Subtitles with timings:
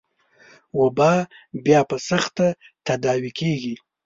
[0.79, 1.13] وبا
[1.65, 2.47] بيا په سخته
[2.87, 3.75] تداوي کېږي.